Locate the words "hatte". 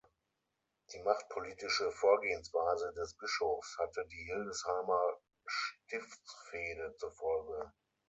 3.77-4.03